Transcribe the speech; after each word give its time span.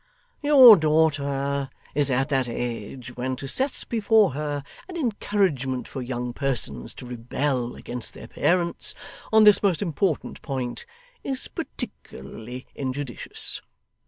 Your 0.41 0.77
daughter 0.77 1.69
is 1.93 2.09
at 2.09 2.29
that 2.29 2.49
age 2.49 3.15
when 3.15 3.35
to 3.35 3.47
set 3.47 3.85
before 3.87 4.31
her 4.31 4.63
an 4.89 4.97
encouragement 4.97 5.87
for 5.87 6.01
young 6.01 6.33
persons 6.33 6.95
to 6.95 7.05
rebel 7.05 7.75
against 7.75 8.15
their 8.15 8.27
parents 8.27 8.95
on 9.31 9.43
this 9.43 9.61
most 9.61 9.79
important 9.79 10.41
point, 10.41 10.87
is 11.23 11.47
particularly 11.49 12.65
injudicious. 12.73 13.61